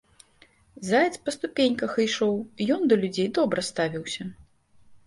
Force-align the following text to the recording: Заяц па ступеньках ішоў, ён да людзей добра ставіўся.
Заяц 0.89 1.13
па 1.27 1.35
ступеньках 1.35 1.91
ішоў, 2.07 2.35
ён 2.77 2.81
да 2.95 3.01
людзей 3.05 3.29
добра 3.41 3.59
ставіўся. 3.71 4.33